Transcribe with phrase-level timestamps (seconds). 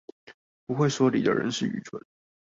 [0.65, 2.01] 不會說理的人是愚蠢